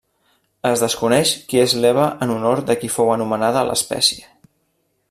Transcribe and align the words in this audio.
Es 0.69 0.81
desconeix 0.83 1.33
qui 1.51 1.61
és 1.65 1.75
l'Eva 1.83 2.09
en 2.27 2.35
honor 2.37 2.63
de 2.71 2.79
qui 2.85 2.91
fou 2.95 3.13
anomenada 3.19 3.65
l'espècie. 3.71 4.29